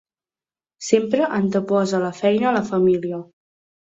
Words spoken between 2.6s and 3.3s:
família.